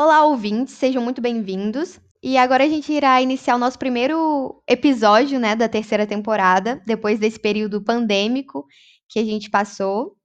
Olá, 0.00 0.24
ouvintes, 0.24 0.74
sejam 0.74 1.02
muito 1.02 1.20
bem-vindos. 1.20 1.98
E 2.22 2.38
agora 2.38 2.62
a 2.62 2.68
gente 2.68 2.92
irá 2.92 3.20
iniciar 3.20 3.56
o 3.56 3.58
nosso 3.58 3.76
primeiro 3.76 4.62
episódio, 4.64 5.40
né, 5.40 5.56
da 5.56 5.68
terceira 5.68 6.06
temporada, 6.06 6.80
depois 6.86 7.18
desse 7.18 7.36
período 7.36 7.82
pandêmico 7.82 8.64
que 9.08 9.18
a 9.18 9.24
gente 9.24 9.50
passou. 9.50 10.16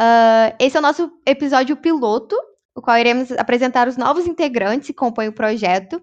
Uh, 0.00 0.56
esse 0.58 0.78
é 0.78 0.80
o 0.80 0.82
nosso 0.82 1.12
episódio 1.26 1.76
piloto, 1.76 2.34
o 2.74 2.80
qual 2.80 2.96
iremos 2.96 3.30
apresentar 3.32 3.86
os 3.86 3.98
novos 3.98 4.26
integrantes 4.26 4.86
que 4.86 4.94
compõem 4.94 5.28
o 5.28 5.34
projeto. 5.34 6.02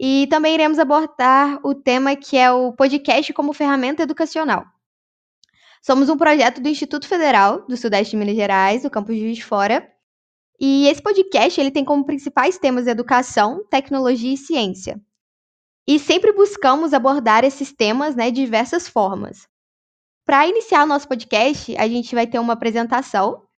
E 0.00 0.26
também 0.30 0.54
iremos 0.54 0.78
abordar 0.78 1.60
o 1.62 1.74
tema 1.74 2.16
que 2.16 2.38
é 2.38 2.50
o 2.50 2.72
podcast 2.72 3.34
como 3.34 3.52
ferramenta 3.52 4.02
educacional. 4.02 4.64
Somos 5.82 6.08
um 6.08 6.16
projeto 6.16 6.58
do 6.58 6.70
Instituto 6.70 7.06
Federal 7.06 7.66
do 7.66 7.76
Sudeste 7.76 8.12
de 8.12 8.16
Minas 8.16 8.34
Gerais, 8.34 8.82
do 8.82 8.88
campus 8.88 9.18
Juiz 9.18 9.36
de 9.36 9.44
Fora. 9.44 9.86
E 10.60 10.86
esse 10.88 11.00
podcast 11.00 11.58
ele 11.58 11.70
tem 11.70 11.84
como 11.84 12.04
principais 12.04 12.58
temas 12.58 12.86
educação, 12.86 13.64
tecnologia 13.70 14.34
e 14.34 14.36
ciência. 14.36 15.00
E 15.88 15.98
sempre 15.98 16.32
buscamos 16.32 16.92
abordar 16.92 17.44
esses 17.44 17.72
temas 17.72 18.14
né, 18.14 18.30
de 18.30 18.44
diversas 18.44 18.86
formas. 18.86 19.48
Para 20.26 20.46
iniciar 20.46 20.84
o 20.84 20.86
nosso 20.86 21.08
podcast, 21.08 21.74
a 21.76 21.88
gente 21.88 22.14
vai 22.14 22.26
ter 22.26 22.38
uma 22.38 22.52
apresentação. 22.52 23.48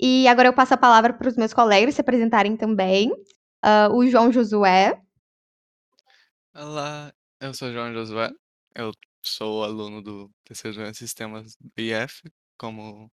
E 0.00 0.26
agora 0.26 0.48
eu 0.48 0.52
passo 0.52 0.74
a 0.74 0.76
palavra 0.76 1.12
para 1.12 1.28
os 1.28 1.36
meus 1.36 1.54
colegas 1.54 1.94
se 1.94 2.00
apresentarem 2.00 2.56
também. 2.56 3.12
Uh, 3.64 3.94
o 3.94 4.06
João 4.06 4.32
Josué. 4.32 5.00
Olá, 6.54 7.12
eu 7.40 7.54
sou 7.54 7.68
o 7.68 7.72
João 7.72 7.94
Josué. 7.94 8.30
Eu 8.74 8.92
sou 9.22 9.62
aluno 9.62 10.02
do 10.02 10.30
de 10.44 10.94
sistemas 10.94 11.56
IF, 11.76 12.30
como 12.58 13.10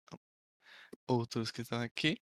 outros 1.07 1.49
que 1.49 1.61
estão 1.61 1.81
aqui. 1.81 2.17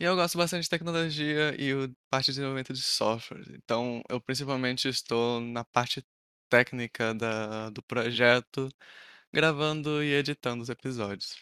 E 0.00 0.04
eu 0.04 0.16
gosto 0.16 0.38
bastante 0.38 0.62
de 0.62 0.70
tecnologia 0.70 1.54
e 1.60 1.74
o 1.74 1.94
parte 2.08 2.26
de 2.26 2.32
desenvolvimento 2.32 2.72
de 2.72 2.80
software. 2.80 3.44
Então, 3.50 4.02
eu 4.08 4.18
principalmente 4.18 4.88
estou 4.88 5.42
na 5.42 5.62
parte 5.62 6.02
técnica 6.48 7.12
da, 7.14 7.68
do 7.68 7.82
projeto, 7.82 8.70
gravando 9.30 10.02
e 10.02 10.14
editando 10.14 10.62
os 10.62 10.70
episódios. 10.70 11.36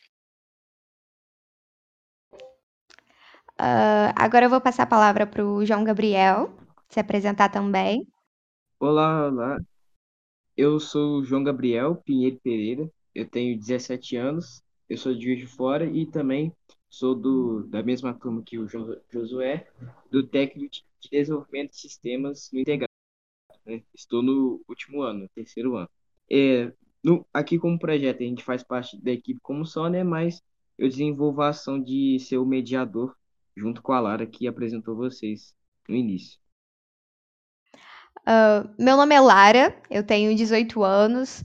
Uh, 3.61 4.11
agora 4.17 4.47
eu 4.47 4.51
vou 4.51 4.61
passar 4.61 4.83
a 4.83 4.87
palavra 4.87 5.25
para 5.25 5.47
o 5.47 5.65
João 5.65 5.85
Gabriel 5.85 6.53
se 6.89 6.99
apresentar 6.99 7.51
também. 7.51 8.09
Olá, 8.81 9.29
olá. 9.29 9.61
Eu 10.57 10.81
sou 10.81 11.21
o 11.21 11.25
João 11.25 11.45
Gabriel 11.45 12.03
Pinheiro 12.05 12.41
Pereira, 12.43 12.91
eu 13.15 13.25
tenho 13.25 13.57
17 13.57 14.17
anos, 14.17 14.65
eu 14.89 14.97
sou 14.97 15.15
de 15.15 15.23
Juiz 15.23 15.39
de 15.39 15.47
Fora 15.47 15.85
e 15.85 16.05
também 16.07 16.53
sou 16.89 17.15
do, 17.15 17.65
da 17.65 17.83
mesma 17.83 18.15
turma 18.15 18.43
que 18.43 18.59
o 18.59 18.67
Josué, 18.67 19.69
do 20.11 20.27
técnico 20.27 20.77
de 21.01 21.11
desenvolvimento 21.11 21.71
de 21.71 21.81
sistemas 21.81 22.51
no 22.53 22.61
integrado. 22.61 22.91
Né? 23.65 23.83
Estou 23.95 24.23
no 24.23 24.63
último 24.69 25.03
ano, 25.03 25.29
terceiro 25.35 25.77
ano. 25.77 25.91
É, 26.31 26.73
no, 27.03 27.27
aqui 27.33 27.59
como 27.59 27.79
projeto 27.79 28.23
a 28.23 28.27
gente 28.27 28.43
faz 28.43 28.63
parte 28.63 29.01
da 29.03 29.11
equipe 29.11 29.41
como 29.41 29.65
só, 29.65 29.89
né? 29.89 30.03
Mas 30.03 30.43
eu 30.77 30.89
desenvolvo 30.89 31.43
a 31.43 31.49
ação 31.49 31.81
de 31.81 32.19
ser 32.21 32.39
o 32.39 32.47
mediador 32.47 33.17
junto 33.57 33.83
com 33.83 33.93
a 33.93 34.01
Lara 34.01 34.27
que 34.27 34.47
apresentou 34.47 34.97
vocês 34.97 35.55
no 35.89 35.95
início. 35.95 36.39
Uh, 38.21 38.69
meu 38.79 38.97
nome 38.97 39.15
é 39.15 39.21
Lara, 39.21 39.81
eu 39.91 40.05
tenho 40.05 40.37
18 40.37 40.83
anos, 40.83 41.43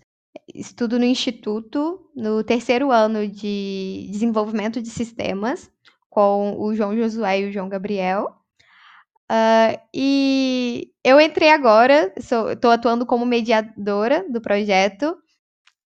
estudo 0.54 0.98
no 0.98 1.06
Instituto, 1.06 2.10
no 2.16 2.44
terceiro 2.44 2.92
ano 2.92 3.28
de 3.28 4.08
desenvolvimento 4.12 4.82
de 4.82 4.90
sistemas, 4.90 5.72
com 6.10 6.60
o 6.60 6.76
João 6.76 6.96
Josué 6.96 7.42
e 7.42 7.50
o 7.50 7.52
João 7.52 7.70
Gabriel. 7.70 8.36
Uh, 9.32 9.80
e 9.94 10.92
eu 11.04 11.20
entrei 11.20 11.50
agora, 11.50 12.14
estou 12.16 12.72
atuando 12.72 13.06
como 13.06 13.26
mediadora 13.26 14.26
do 14.30 14.42
projeto, 14.42 15.18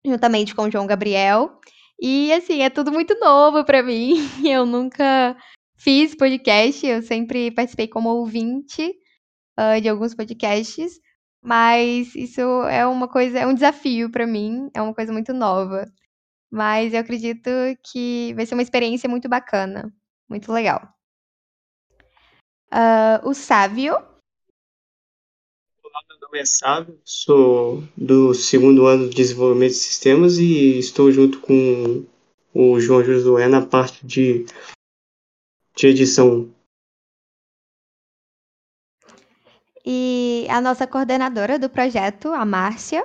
juntamente 0.05 0.53
com 0.53 0.63
o 0.63 0.71
João 0.71 0.85
Gabriel. 0.85 1.59
E 1.99 2.31
assim, 2.33 2.61
é 2.61 2.69
tudo 2.69 2.91
muito 2.91 3.17
novo 3.19 3.63
para 3.63 3.81
mim. 3.81 4.15
Eu 4.45 4.65
nunca 4.65 5.35
fiz 5.77 6.15
podcast, 6.15 6.85
eu 6.85 7.01
sempre 7.03 7.51
participei 7.51 7.87
como 7.87 8.09
ouvinte 8.09 8.95
uh, 9.57 9.79
de 9.79 9.87
alguns 9.87 10.15
podcasts, 10.15 10.99
mas 11.47 12.13
isso 12.13 12.41
é 12.63 12.85
uma 12.85 13.07
coisa, 13.07 13.39
é 13.39 13.47
um 13.47 13.53
desafio 13.53 14.11
para 14.11 14.27
mim, 14.27 14.69
é 14.73 14.81
uma 14.81 14.93
coisa 14.93 15.13
muito 15.13 15.33
nova. 15.33 15.89
Mas 16.51 16.93
eu 16.93 16.99
acredito 16.99 17.49
que 17.89 18.33
vai 18.33 18.45
ser 18.45 18.53
uma 18.53 18.61
experiência 18.61 19.07
muito 19.07 19.29
bacana, 19.29 19.89
muito 20.27 20.51
legal. 20.51 20.93
Uh, 22.69 23.23
o 23.23 23.33
Sávio. 23.33 23.93
Olá, 23.93 24.19
meu 26.09 26.19
nome 26.19 26.39
é 26.39 26.45
Sávio, 26.45 26.99
sou 27.05 27.81
do 27.95 28.33
segundo 28.33 28.85
ano 28.85 29.09
de 29.09 29.15
desenvolvimento 29.15 29.71
de 29.71 29.77
sistemas 29.77 30.37
e 30.39 30.77
estou 30.77 31.09
junto 31.13 31.39
com 31.39 32.05
o 32.53 32.77
João 32.81 33.05
Josué 33.05 33.47
na 33.47 33.65
parte 33.65 34.05
de, 34.05 34.45
de 35.77 35.87
edição 35.87 36.53
e 39.89 40.36
a 40.49 40.61
nossa 40.61 40.87
coordenadora 40.87 41.59
do 41.59 41.69
projeto, 41.69 42.29
a 42.29 42.45
Márcia. 42.45 43.03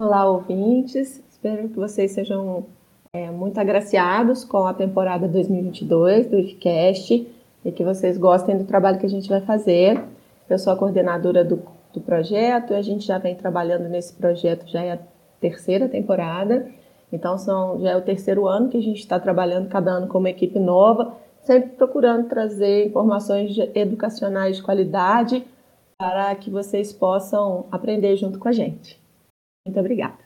Olá, 0.00 0.28
ouvintes. 0.28 1.22
Espero 1.30 1.68
que 1.68 1.76
vocês 1.76 2.12
sejam 2.12 2.66
é, 3.12 3.30
muito 3.30 3.58
agraciados 3.58 4.44
com 4.44 4.66
a 4.66 4.74
temporada 4.74 5.28
2022 5.28 6.26
do 6.26 6.38
IFCast 6.38 7.28
e 7.64 7.72
que 7.72 7.84
vocês 7.84 8.16
gostem 8.16 8.56
do 8.56 8.64
trabalho 8.64 8.98
que 8.98 9.06
a 9.06 9.10
gente 9.10 9.28
vai 9.28 9.40
fazer. 9.40 10.02
Eu 10.48 10.58
sou 10.58 10.72
a 10.72 10.76
coordenadora 10.76 11.44
do, 11.44 11.62
do 11.92 12.00
projeto 12.00 12.72
e 12.72 12.76
a 12.76 12.82
gente 12.82 13.06
já 13.06 13.18
vem 13.18 13.34
trabalhando 13.34 13.88
nesse 13.88 14.12
projeto 14.14 14.66
já 14.68 14.82
é 14.82 14.92
a 14.92 14.98
terceira 15.40 15.88
temporada. 15.88 16.68
Então, 17.12 17.38
são, 17.38 17.80
já 17.80 17.90
é 17.90 17.96
o 17.96 18.02
terceiro 18.02 18.46
ano 18.46 18.68
que 18.68 18.76
a 18.76 18.82
gente 18.82 19.00
está 19.00 19.18
trabalhando 19.18 19.68
cada 19.68 19.90
ano 19.92 20.08
com 20.08 20.18
uma 20.18 20.30
equipe 20.30 20.58
nova 20.58 21.16
sempre 21.48 21.70
procurando 21.70 22.28
trazer 22.28 22.88
informações 22.88 23.56
educacionais 23.74 24.56
de 24.56 24.62
qualidade 24.62 25.42
para 25.98 26.34
que 26.36 26.48
vocês 26.48 26.92
possam 26.92 27.68
aprender 27.72 28.16
junto 28.16 28.38
com 28.38 28.48
a 28.48 28.52
gente. 28.52 29.02
Muito 29.66 29.80
obrigada. 29.80 30.18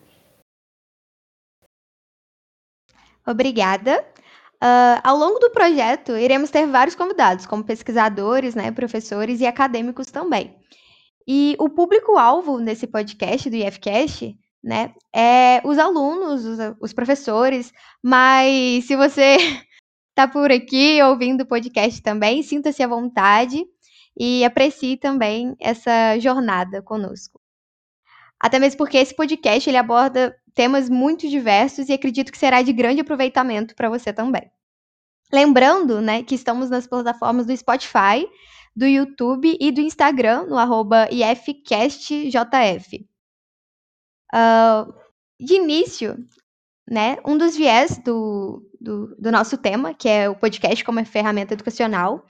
Obrigada. 3.26 4.04
Uh, 4.62 5.00
ao 5.02 5.16
longo 5.16 5.38
do 5.38 5.50
projeto, 5.50 6.12
iremos 6.12 6.50
ter 6.50 6.66
vários 6.66 6.94
convidados, 6.94 7.46
como 7.46 7.64
pesquisadores, 7.64 8.54
né, 8.54 8.70
professores 8.70 9.40
e 9.40 9.46
acadêmicos 9.46 10.10
também. 10.10 10.54
E 11.26 11.56
o 11.58 11.68
público-alvo 11.68 12.58
nesse 12.58 12.86
podcast 12.86 13.48
do 13.48 13.56
IFCast 13.56 14.36
né, 14.62 14.94
é 15.14 15.60
os 15.64 15.78
alunos, 15.78 16.44
os, 16.44 16.58
os 16.80 16.92
professores, 16.92 17.72
mas 18.02 18.84
se 18.84 18.94
você 18.94 19.36
está 20.10 20.28
por 20.30 20.52
aqui 20.52 21.02
ouvindo 21.02 21.42
o 21.42 21.46
podcast 21.46 22.02
também, 22.02 22.42
sinta-se 22.42 22.82
à 22.82 22.86
vontade 22.86 23.64
e 24.24 24.44
aprecie 24.44 24.96
também 24.96 25.56
essa 25.58 26.16
jornada 26.20 26.80
conosco. 26.80 27.40
Até 28.38 28.56
mesmo 28.60 28.78
porque 28.78 28.96
esse 28.96 29.16
podcast 29.16 29.68
ele 29.68 29.76
aborda 29.76 30.32
temas 30.54 30.88
muito 30.88 31.28
diversos 31.28 31.88
e 31.88 31.92
acredito 31.92 32.30
que 32.30 32.38
será 32.38 32.62
de 32.62 32.72
grande 32.72 33.00
aproveitamento 33.00 33.74
para 33.74 33.88
você 33.88 34.12
também. 34.12 34.48
Lembrando, 35.32 36.00
né, 36.00 36.22
que 36.22 36.36
estamos 36.36 36.70
nas 36.70 36.86
plataformas 36.86 37.46
do 37.46 37.56
Spotify, 37.56 38.24
do 38.76 38.86
YouTube 38.86 39.58
e 39.60 39.72
do 39.72 39.80
Instagram, 39.80 40.44
no 40.44 40.56
arroba 40.56 41.08
ifcastjf. 41.10 43.04
Uh, 44.32 44.94
de 45.40 45.54
início, 45.54 46.16
né, 46.88 47.16
um 47.26 47.36
dos 47.36 47.56
viés 47.56 47.98
do, 47.98 48.64
do, 48.80 49.16
do 49.16 49.32
nosso 49.32 49.58
tema, 49.58 49.92
que 49.92 50.08
é 50.08 50.30
o 50.30 50.36
podcast 50.36 50.84
como 50.84 51.04
ferramenta 51.04 51.54
educacional, 51.54 52.24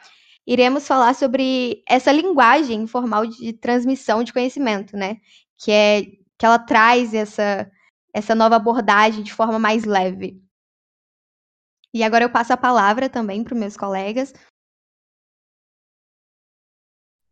iremos 0.46 0.86
falar 0.86 1.14
sobre 1.14 1.82
essa 1.88 2.12
linguagem 2.12 2.82
informal 2.82 3.26
de 3.26 3.52
transmissão 3.52 4.22
de 4.24 4.32
conhecimento, 4.32 4.96
né? 4.96 5.20
Que 5.58 5.70
é 5.70 6.02
que 6.38 6.46
ela 6.46 6.58
traz 6.58 7.14
essa 7.14 7.70
essa 8.14 8.34
nova 8.34 8.56
abordagem 8.56 9.22
de 9.22 9.32
forma 9.32 9.58
mais 9.58 9.84
leve. 9.84 10.42
E 11.94 12.02
agora 12.02 12.24
eu 12.24 12.30
passo 12.30 12.52
a 12.52 12.56
palavra 12.56 13.08
também 13.08 13.42
para 13.42 13.54
os 13.54 13.60
meus 13.60 13.76
colegas. 13.76 14.34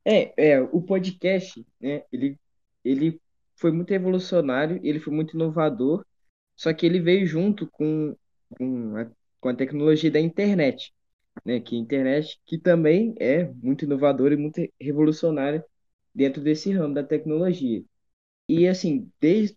É, 0.05 0.53
é, 0.53 0.61
o 0.61 0.81
podcast, 0.81 1.65
né? 1.81 2.05
Ele 2.13 2.39
ele 2.83 3.21
foi 3.57 3.73
muito 3.73 3.91
revolucionário, 3.91 4.81
ele 4.83 5.01
foi 5.01 5.13
muito 5.13 5.35
inovador, 5.35 6.05
só 6.57 6.73
que 6.73 6.87
ele 6.87 7.01
veio 7.01 7.27
junto 7.27 7.67
com 7.67 8.17
com 8.57 8.97
a, 8.97 9.11
com 9.41 9.49
a 9.49 9.55
tecnologia 9.55 10.11
da 10.11 10.19
internet, 10.19 10.93
né? 11.45 11.61
Que 11.61 11.77
a 11.77 11.79
internet 11.79 12.41
que 12.47 12.59
também 12.59 13.15
é 13.19 13.45
muito 13.63 13.85
inovadora 13.85 14.35
e 14.35 14.37
muito 14.37 14.61
revolucionária 14.81 15.65
dentro 16.15 16.43
desse 16.43 16.71
ramo 16.73 16.95
da 16.95 17.03
tecnologia. 17.05 17.83
E 18.49 18.67
assim, 18.67 19.11
desde 19.21 19.57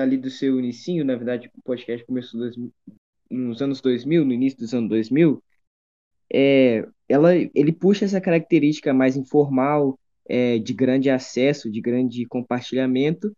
ali 0.00 0.16
do 0.16 0.30
seu 0.30 0.58
inicinho, 0.58 1.04
na 1.04 1.14
verdade, 1.14 1.50
o 1.54 1.62
podcast 1.62 2.06
começou 2.06 2.40
dois, 2.40 2.56
nos 3.30 3.60
anos 3.60 3.80
2000, 3.80 4.24
no 4.24 4.32
início 4.32 4.58
dos 4.58 4.72
anos 4.72 4.88
2000, 4.88 5.42
é, 6.32 6.86
ela, 7.08 7.34
ele 7.34 7.72
puxa 7.72 8.04
essa 8.04 8.20
característica 8.20 8.92
mais 8.94 9.16
informal, 9.16 9.98
é, 10.28 10.58
de 10.58 10.74
grande 10.74 11.08
acesso, 11.10 11.70
de 11.70 11.80
grande 11.80 12.26
compartilhamento, 12.26 13.32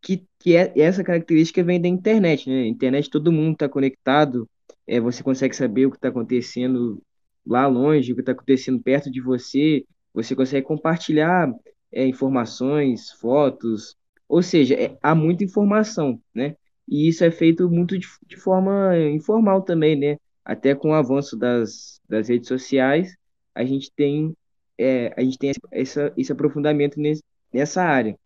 que, 0.00 0.26
que 0.38 0.56
é, 0.56 0.72
essa 0.78 1.04
característica 1.04 1.62
vem 1.62 1.80
da 1.80 1.88
internet, 1.88 2.48
né? 2.48 2.66
internet 2.66 3.10
todo 3.10 3.32
mundo 3.32 3.52
está 3.52 3.68
conectado, 3.68 4.48
é, 4.86 4.98
você 4.98 5.22
consegue 5.22 5.54
saber 5.54 5.86
o 5.86 5.90
que 5.90 5.96
está 5.96 6.08
acontecendo 6.08 7.02
lá 7.50 7.66
longe, 7.66 8.12
o 8.12 8.14
que 8.14 8.22
está 8.22 8.32
acontecendo 8.32 8.80
perto 8.80 9.10
de 9.10 9.20
você, 9.20 9.84
você 10.14 10.36
consegue 10.36 10.66
compartilhar 10.66 11.52
é, 11.92 12.06
informações, 12.06 13.10
fotos, 13.12 13.96
ou 14.28 14.42
seja, 14.42 14.74
é, 14.74 14.96
há 15.02 15.14
muita 15.14 15.42
informação, 15.42 16.20
né? 16.32 16.54
E 16.88 17.08
isso 17.08 17.24
é 17.24 17.30
feito 17.30 17.68
muito 17.68 17.98
de, 17.98 18.06
de 18.26 18.36
forma 18.36 18.96
informal 18.98 19.62
também, 19.62 19.96
né? 19.96 20.16
Até 20.44 20.74
com 20.74 20.90
o 20.90 20.94
avanço 20.94 21.36
das, 21.36 22.00
das 22.08 22.28
redes 22.28 22.48
sociais, 22.48 23.16
a 23.54 23.64
gente 23.64 23.92
tem, 23.94 24.32
é, 24.78 25.12
a 25.16 25.22
gente 25.22 25.38
tem 25.38 25.52
essa, 25.72 26.12
esse 26.16 26.32
aprofundamento 26.32 27.00
nesse, 27.00 27.22
nessa 27.52 27.82
área. 27.82 28.16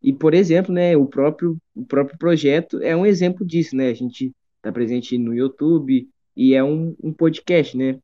E, 0.00 0.12
por 0.12 0.34
exemplo, 0.34 0.72
né, 0.72 0.96
o 0.96 1.06
próprio, 1.06 1.56
o 1.74 1.84
próprio 1.84 2.18
projeto 2.18 2.80
é 2.80 2.96
um 2.96 3.06
exemplo 3.06 3.46
disso, 3.46 3.76
né? 3.76 3.88
A 3.88 3.94
gente 3.94 4.32
está 4.56 4.72
presente 4.72 5.18
no 5.18 5.34
YouTube 5.34 6.08
e 6.36 6.54
é 6.54 6.62
um, 6.62 6.96
um 7.02 7.12
podcast, 7.12 7.76
né? 7.76 7.98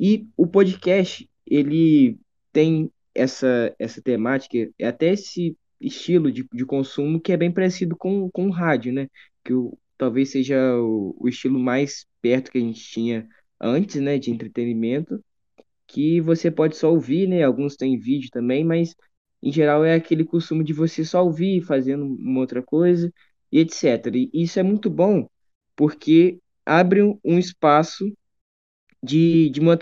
E 0.00 0.26
o 0.34 0.46
podcast, 0.46 1.28
ele 1.46 2.18
tem 2.52 2.90
essa, 3.14 3.74
essa 3.78 4.00
temática, 4.00 4.56
é 4.78 4.86
até 4.86 5.12
esse 5.12 5.54
estilo 5.78 6.32
de, 6.32 6.48
de 6.50 6.64
consumo 6.64 7.20
que 7.20 7.32
é 7.32 7.36
bem 7.36 7.52
parecido 7.52 7.94
com, 7.94 8.30
com 8.30 8.46
o 8.46 8.50
rádio, 8.50 8.94
né? 8.94 9.08
Que 9.44 9.52
o, 9.52 9.76
talvez 9.98 10.30
seja 10.30 10.56
o, 10.76 11.14
o 11.20 11.28
estilo 11.28 11.58
mais 11.58 12.06
perto 12.22 12.50
que 12.50 12.56
a 12.56 12.62
gente 12.62 12.82
tinha 12.82 13.28
antes, 13.60 14.00
né? 14.00 14.18
De 14.18 14.30
entretenimento, 14.30 15.22
que 15.86 16.18
você 16.20 16.50
pode 16.50 16.76
só 16.78 16.90
ouvir, 16.90 17.28
né? 17.28 17.42
Alguns 17.42 17.76
têm 17.76 17.98
vídeo 17.98 18.30
também, 18.32 18.64
mas 18.64 18.94
em 19.42 19.52
geral 19.52 19.84
é 19.84 19.94
aquele 19.94 20.24
costume 20.24 20.64
de 20.64 20.72
você 20.72 21.04
só 21.04 21.22
ouvir 21.22 21.62
fazendo 21.62 22.06
uma 22.06 22.40
outra 22.40 22.62
coisa 22.62 23.12
e 23.52 23.58
etc. 23.60 24.06
E 24.14 24.30
isso 24.32 24.58
é 24.58 24.62
muito 24.62 24.88
bom 24.88 25.28
porque 25.76 26.38
abre 26.64 27.02
um 27.24 27.38
espaço 27.38 28.10
de, 29.02 29.50
de, 29.50 29.60
uma, 29.60 29.76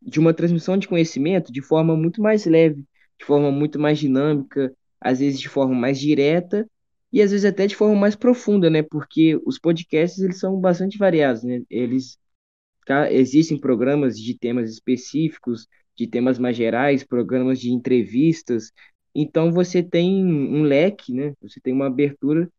de 0.00 0.20
uma 0.20 0.34
transmissão 0.34 0.76
de 0.76 0.88
conhecimento 0.88 1.52
de 1.52 1.60
forma 1.62 1.96
muito 1.96 2.22
mais 2.22 2.46
leve, 2.46 2.84
de 3.18 3.24
forma 3.24 3.50
muito 3.50 3.78
mais 3.78 3.98
dinâmica, 3.98 4.74
às 5.00 5.18
vezes 5.20 5.40
de 5.40 5.48
forma 5.48 5.74
mais 5.74 5.98
direta 5.98 6.68
e 7.12 7.20
às 7.20 7.30
vezes 7.30 7.44
até 7.44 7.66
de 7.66 7.76
forma 7.76 7.94
mais 7.94 8.16
profunda, 8.16 8.70
né? 8.70 8.82
Porque 8.82 9.38
os 9.44 9.58
podcasts 9.58 10.20
eles 10.22 10.38
são 10.38 10.58
bastante 10.60 10.96
variados, 10.98 11.42
né? 11.42 11.62
Eles 11.68 12.18
tá? 12.86 13.12
existem 13.12 13.58
programas 13.58 14.18
de 14.18 14.36
temas 14.38 14.70
específicos, 14.70 15.66
de 15.96 16.06
temas 16.06 16.38
mais 16.38 16.56
gerais, 16.56 17.04
programas 17.04 17.60
de 17.60 17.70
entrevistas. 17.70 18.72
Então 19.14 19.52
você 19.52 19.82
tem 19.82 20.24
um 20.24 20.62
leque, 20.62 21.12
né? 21.12 21.34
Você 21.42 21.60
tem 21.60 21.72
uma 21.72 21.86
abertura 21.86 22.50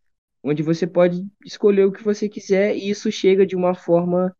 onde 0.44 0.62
você 0.62 0.86
pode 0.86 1.26
escolher 1.46 1.86
o 1.86 1.92
que 1.92 2.04
você 2.04 2.30
quiser 2.30 2.76
e 2.76 2.90
isso 2.90 3.12
chega 3.12 3.46
de 3.46 3.56
uma 3.56 3.74
forma 3.74 4.36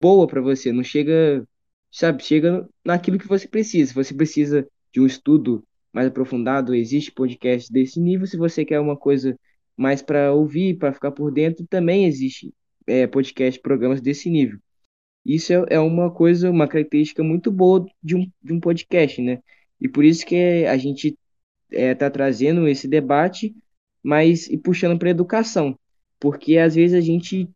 boa 0.00 0.26
para 0.26 0.40
você, 0.40 0.72
não 0.72 0.82
chega, 0.82 1.46
sabe, 1.90 2.22
chega 2.22 2.68
naquilo 2.84 3.18
que 3.18 3.28
você 3.28 3.48
precisa. 3.48 3.88
Se 3.88 3.94
você 3.94 4.14
precisa 4.14 4.68
de 4.92 5.00
um 5.00 5.06
estudo 5.06 5.64
mais 5.92 6.08
aprofundado, 6.08 6.74
existe 6.74 7.12
podcast 7.12 7.72
desse 7.72 8.00
nível. 8.00 8.26
Se 8.26 8.36
você 8.36 8.64
quer 8.64 8.80
uma 8.80 8.96
coisa 8.96 9.38
mais 9.76 10.02
para 10.02 10.32
ouvir, 10.32 10.76
para 10.76 10.92
ficar 10.92 11.12
por 11.12 11.32
dentro, 11.32 11.66
também 11.66 12.06
existe 12.06 12.52
é, 12.86 13.06
podcast, 13.06 13.60
programas 13.60 14.00
desse 14.00 14.30
nível. 14.30 14.58
Isso 15.24 15.52
é, 15.52 15.64
é 15.70 15.80
uma 15.80 16.10
coisa, 16.10 16.50
uma 16.50 16.66
característica 16.68 17.22
muito 17.22 17.50
boa 17.52 17.86
de 18.02 18.16
um, 18.16 18.30
de 18.42 18.52
um 18.52 18.60
podcast, 18.60 19.20
né? 19.20 19.40
E 19.80 19.88
por 19.88 20.04
isso 20.04 20.26
que 20.26 20.64
a 20.66 20.76
gente 20.76 21.16
está 21.70 21.80
é, 21.82 21.94
tá 21.94 22.10
trazendo 22.10 22.66
esse 22.66 22.88
debate, 22.88 23.54
mas 24.02 24.48
e 24.48 24.56
puxando 24.56 24.98
para 24.98 25.10
educação, 25.10 25.78
porque 26.18 26.56
às 26.58 26.74
vezes 26.74 26.96
a 26.96 27.00
gente 27.00 27.48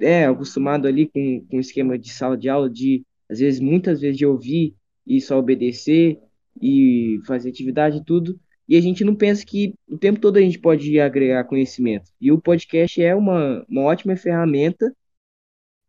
é 0.00 0.26
acostumado 0.26 0.86
ali 0.86 1.06
com, 1.08 1.46
com 1.50 1.56
o 1.56 1.60
esquema 1.60 1.98
de 1.98 2.10
sala 2.10 2.36
de 2.36 2.48
aula, 2.48 2.68
de 2.68 3.04
às 3.28 3.40
vezes, 3.40 3.60
muitas 3.60 4.00
vezes, 4.00 4.16
de 4.16 4.24
ouvir 4.24 4.74
e 5.06 5.20
só 5.20 5.38
obedecer 5.38 6.18
e 6.60 7.18
fazer 7.26 7.50
atividade 7.50 7.98
e 7.98 8.04
tudo, 8.04 8.38
e 8.68 8.76
a 8.76 8.80
gente 8.80 9.04
não 9.04 9.14
pensa 9.14 9.44
que 9.46 9.74
o 9.86 9.96
tempo 9.96 10.20
todo 10.20 10.36
a 10.36 10.40
gente 10.40 10.58
pode 10.58 11.00
agregar 11.00 11.44
conhecimento. 11.44 12.10
E 12.20 12.30
o 12.30 12.40
podcast 12.40 13.00
é 13.02 13.14
uma, 13.14 13.64
uma 13.68 13.82
ótima 13.82 14.14
ferramenta, 14.16 14.94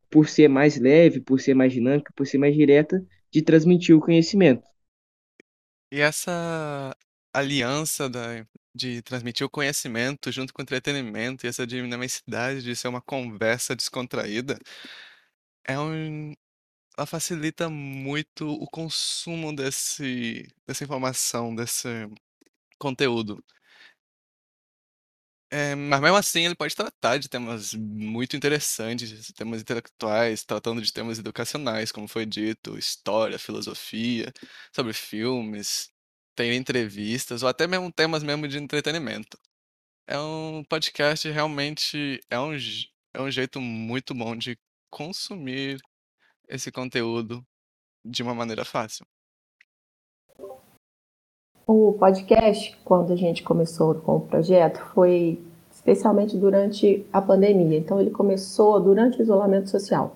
por 0.10 0.28
ser 0.28 0.48
mais 0.48 0.80
leve, 0.80 1.20
por 1.20 1.40
ser 1.40 1.54
mais 1.54 1.74
dinâmica, 1.74 2.12
por 2.16 2.26
ser 2.26 2.38
mais 2.38 2.56
direta, 2.56 3.06
de 3.32 3.42
transmitir 3.42 3.96
o 3.96 4.00
conhecimento. 4.00 4.64
E 5.92 6.00
essa 6.00 6.96
aliança 7.34 8.10
da, 8.10 8.46
de 8.80 9.02
transmitir 9.04 9.46
o 9.46 9.50
conhecimento 9.50 10.32
junto 10.32 10.54
com 10.54 10.62
o 10.62 10.64
entretenimento 10.64 11.46
e 11.46 11.50
essa 11.50 11.68
dinamicidade 11.68 12.64
de 12.64 12.76
ser 12.76 12.88
uma 12.88 13.02
conversa 13.02 13.76
descontraída, 13.76 14.58
é 15.68 15.80
um, 15.80 16.34
ela 16.98 17.08
facilita 17.08 17.70
muito 17.70 18.48
o 18.50 18.68
consumo 18.70 19.56
desse, 19.56 20.48
dessa 20.68 20.84
informação, 20.84 21.56
desse 21.56 21.90
conteúdo. 22.80 23.44
É, 25.52 25.74
mas 25.74 26.00
mesmo 26.00 26.16
assim 26.16 26.46
ele 26.46 26.54
pode 26.56 26.76
tratar 26.76 27.18
de 27.18 27.28
temas 27.28 27.74
muito 27.74 28.36
interessantes, 28.36 29.32
temas 29.34 29.62
intelectuais, 29.62 30.44
tratando 30.44 30.80
de 30.82 30.94
temas 30.94 31.18
educacionais, 31.18 31.92
como 31.92 32.08
foi 32.08 32.24
dito, 32.26 32.78
história, 32.78 33.40
filosofia, 33.40 34.32
sobre 34.72 34.94
filmes, 34.94 35.90
tem 36.40 36.56
entrevistas, 36.56 37.44
ou 37.44 37.50
até 37.50 37.68
mesmo 37.68 37.92
temas 37.92 38.24
mesmo 38.24 38.48
de 38.48 38.58
entretenimento. 38.58 39.38
É 40.08 40.18
um 40.18 40.64
podcast 40.64 41.30
realmente 41.30 42.18
é 42.30 42.40
um, 42.40 42.54
é 43.14 43.22
um 43.22 43.30
jeito 43.30 43.60
muito 43.60 44.16
bom 44.16 44.38
de 44.38 44.58
consumir 44.90 45.82
esse 46.48 46.72
conteúdo 46.72 47.46
de 48.06 48.24
uma 48.24 48.34
maneira 48.34 48.64
fácil. 48.64 49.06
O 51.68 51.98
podcast, 52.00 52.74
quando 52.86 53.12
a 53.12 53.18
gente 53.18 53.44
começou 53.44 53.94
com 53.96 54.16
o 54.16 54.26
projeto, 54.26 54.80
foi 54.94 55.44
especialmente 55.70 56.38
durante 56.38 57.06
a 57.12 57.22
pandemia. 57.22 57.78
Então, 57.78 58.00
ele 58.00 58.12
começou 58.12 58.80
durante 58.80 59.20
o 59.20 59.22
isolamento 59.22 59.70
social. 59.70 60.16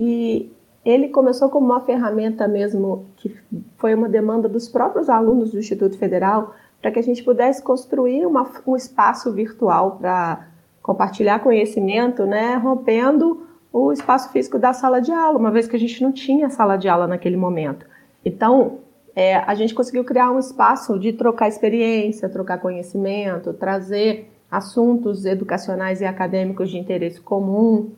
E 0.00 0.52
ele 0.84 1.08
começou 1.08 1.48
como 1.48 1.66
uma 1.66 1.80
ferramenta 1.80 2.48
mesmo 2.48 3.06
que 3.16 3.34
foi 3.76 3.94
uma 3.94 4.08
demanda 4.08 4.48
dos 4.48 4.68
próprios 4.68 5.08
alunos 5.08 5.52
do 5.52 5.58
Instituto 5.58 5.96
Federal 5.96 6.54
para 6.80 6.90
que 6.90 6.98
a 6.98 7.02
gente 7.02 7.22
pudesse 7.22 7.62
construir 7.62 8.26
uma, 8.26 8.50
um 8.66 8.76
espaço 8.76 9.32
virtual 9.32 9.98
para 10.00 10.48
compartilhar 10.82 11.38
conhecimento, 11.38 12.26
né, 12.26 12.56
rompendo 12.56 13.46
o 13.72 13.92
espaço 13.92 14.30
físico 14.30 14.58
da 14.58 14.72
sala 14.72 15.00
de 15.00 15.12
aula, 15.12 15.38
uma 15.38 15.50
vez 15.50 15.68
que 15.68 15.76
a 15.76 15.78
gente 15.78 16.02
não 16.02 16.12
tinha 16.12 16.50
sala 16.50 16.76
de 16.76 16.88
aula 16.88 17.06
naquele 17.06 17.36
momento. 17.36 17.86
Então, 18.24 18.80
é, 19.14 19.36
a 19.36 19.54
gente 19.54 19.74
conseguiu 19.74 20.04
criar 20.04 20.30
um 20.30 20.38
espaço 20.38 20.98
de 20.98 21.12
trocar 21.12 21.48
experiência, 21.48 22.28
trocar 22.28 22.58
conhecimento, 22.58 23.52
trazer 23.52 24.30
assuntos 24.50 25.24
educacionais 25.24 26.00
e 26.00 26.04
acadêmicos 26.04 26.70
de 26.70 26.78
interesse 26.78 27.20
comum 27.20 27.92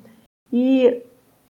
e 0.52 1.02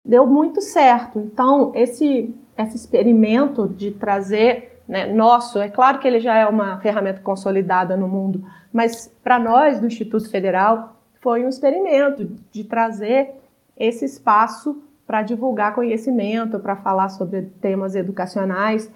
deu 0.05 0.27
muito 0.27 0.61
certo. 0.61 1.19
Então, 1.19 1.71
esse, 1.73 2.33
esse 2.57 2.75
experimento 2.75 3.67
de 3.67 3.91
trazer 3.91 4.81
né, 4.87 5.11
nosso, 5.11 5.59
é 5.59 5.67
claro 5.69 5.99
que 5.99 6.07
ele 6.07 6.19
já 6.19 6.35
é 6.35 6.45
uma 6.45 6.79
ferramenta 6.79 7.21
consolidada 7.21 7.97
no 7.97 8.07
mundo, 8.07 8.45
mas 8.71 9.11
para 9.23 9.39
nós 9.39 9.79
do 9.79 9.87
Instituto 9.87 10.29
Federal 10.29 10.97
foi 11.21 11.43
um 11.43 11.49
experimento 11.49 12.29
de 12.51 12.63
trazer 12.63 13.31
esse 13.75 14.05
espaço 14.05 14.83
para 15.07 15.23
divulgar 15.23 15.73
conhecimento, 15.73 16.59
para 16.59 16.75
falar 16.75 17.09
sobre 17.09 17.41
temas 17.59 17.95
educacionais 17.95 18.91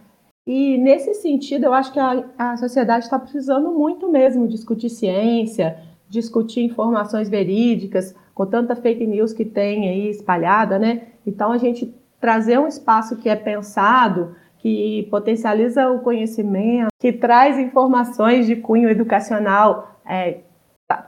e 0.51 0.80
nesse 0.80 1.13
sentido, 1.13 1.66
eu 1.66 1.74
acho 1.75 1.94
que 1.94 2.00
a, 2.00 2.24
a 2.36 2.58
sociedade 2.58 3.04
está 3.04 3.20
precisando 3.20 3.72
muito 3.72 4.10
mesmo 4.10 4.48
discutir 4.48 4.89
ciência, 4.89 5.78
discutir 6.10 6.62
informações 6.62 7.30
verídicas, 7.30 8.16
com 8.34 8.46
tanta 8.46 8.75
fake 8.75 9.06
news 9.06 9.34
que 9.34 9.46
tem 9.46 9.88
aí 9.88 10.10
espalhada, 10.10 10.80
né? 10.80 11.04
Então, 11.25 11.51
a 11.51 11.58
gente 11.58 11.94
trazer 12.20 12.60
um 12.60 12.68
espaço 12.68 13.18
que 13.18 13.30
é 13.30 13.36
pensado, 13.36 14.36
que 14.58 15.08
potencializa 15.10 15.89
o 15.89 16.00
conhecimento, 16.00 16.89
que 17.00 17.13
traz 17.13 17.58
informações 17.58 18.46
de 18.46 18.56
cunho 18.56 18.89
educacional 18.89 20.00
é, 20.06 20.39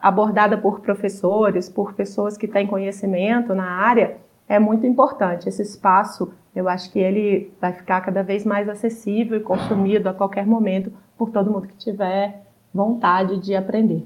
abordada 0.02 0.58
por 0.58 0.80
professores, 0.80 1.68
por 1.68 1.94
pessoas 1.94 2.38
que 2.38 2.48
têm 2.48 2.68
conhecimento 2.68 3.56
na 3.56 3.66
área, 3.66 4.18
é 4.48 4.60
muito 4.60 4.86
importante. 4.86 5.50
Esse 5.50 5.62
espaço, 5.62 6.34
eu 6.56 6.70
acho 6.70 6.92
que 6.92 7.00
ele 7.00 7.52
vai 7.60 7.74
ficar 7.74 8.02
cada 8.02 8.22
vez 8.22 8.46
mais 8.46 8.70
acessível 8.70 9.38
e 9.38 9.44
consumido 9.44 10.08
a 10.08 10.14
qualquer 10.14 10.46
momento 10.46 10.92
por 11.18 11.32
todo 11.32 11.52
mundo 11.52 11.68
que 11.68 11.78
tiver 11.78 12.42
vontade 12.74 13.40
de 13.40 13.56
aprender. 13.56 14.06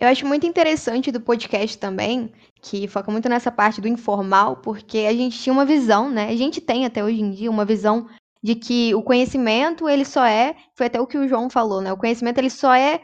Eu 0.00 0.06
acho 0.08 0.24
muito 0.24 0.46
interessante 0.46 1.10
do 1.10 1.20
podcast 1.20 1.76
também, 1.76 2.32
que 2.62 2.86
foca 2.86 3.10
muito 3.10 3.28
nessa 3.28 3.50
parte 3.50 3.80
do 3.80 3.88
informal, 3.88 4.58
porque 4.58 4.98
a 4.98 5.12
gente 5.12 5.36
tinha 5.36 5.52
uma 5.52 5.64
visão, 5.64 6.08
né? 6.08 6.28
A 6.28 6.36
gente 6.36 6.60
tem 6.60 6.86
até 6.86 7.02
hoje 7.02 7.20
em 7.20 7.32
dia 7.32 7.50
uma 7.50 7.64
visão 7.64 8.08
de 8.40 8.54
que 8.54 8.94
o 8.94 9.02
conhecimento 9.02 9.88
ele 9.88 10.04
só 10.04 10.24
é, 10.24 10.54
foi 10.76 10.86
até 10.86 11.00
o 11.00 11.06
que 11.06 11.18
o 11.18 11.26
João 11.26 11.50
falou, 11.50 11.80
né? 11.80 11.92
O 11.92 11.96
conhecimento 11.96 12.38
ele 12.38 12.50
só 12.50 12.72
é 12.72 13.02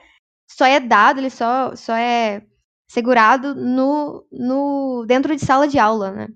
só 0.49 0.65
é 0.67 0.79
dado, 0.79 1.19
ele 1.19 1.31
só 1.31 1.75
só 1.75 1.97
é 1.97 2.43
segurado 2.89 3.57
no, 3.57 4.25
no 4.31 5.05
dentro 5.07 5.35
de 5.35 5.45
sala 5.45 5.67
de 5.67 5.81
aula, 5.81 6.13
né? 6.13 6.29